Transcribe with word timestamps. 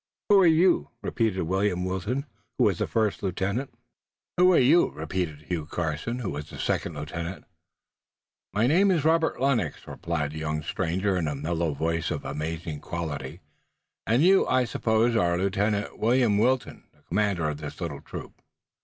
"Who 0.29 0.41
are 0.41 0.47
you?" 0.47 0.89
repeated 1.03 1.43
William 1.43 1.85
Wilton, 1.85 2.25
who 2.57 2.63
was 2.63 2.79
the 2.79 2.87
first 2.87 3.21
lieutenant. 3.21 3.71
"Who 4.35 4.51
are 4.51 4.57
you?" 4.57 4.89
repeated 4.89 5.43
Hugh 5.43 5.67
Carson, 5.67 6.17
who 6.17 6.31
was 6.31 6.49
the 6.49 6.57
second 6.57 6.95
lieutenant. 6.95 7.45
"My 8.51 8.65
name 8.65 8.89
is 8.89 9.05
Robert 9.05 9.39
Lennox," 9.39 9.85
replied 9.87 10.31
the 10.31 10.39
young 10.39 10.63
stranger 10.63 11.17
in 11.17 11.27
a 11.27 11.35
mellow 11.35 11.75
voice 11.75 12.09
of 12.09 12.25
amazing 12.25 12.79
quality, 12.81 13.41
"and 14.07 14.23
you, 14.23 14.47
I 14.47 14.63
suppose, 14.65 15.15
are 15.15 15.37
Lieutenant 15.37 15.99
William 15.99 16.39
Wilton, 16.39 16.87
the 16.93 17.03
commander 17.03 17.47
of 17.47 17.57
this 17.57 17.79
little 17.79 18.01
troop." 18.01 18.41